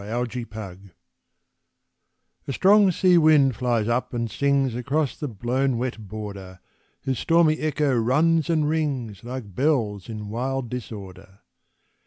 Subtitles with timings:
[0.03, 6.59] Illa Creek A strong sea wind flies up and sings Across the blown wet border,
[7.03, 11.41] Whose stormy echo runs and rings Like bells in wild disorder.